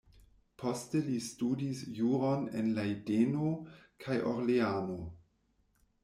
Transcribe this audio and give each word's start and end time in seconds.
Poste 0.61 0.99
li 1.09 1.17
studis 1.25 1.81
juron 1.97 2.47
en 2.61 2.71
Lejdeno 2.77 3.51
kaj 4.05 4.17
Orleano. 4.31 4.97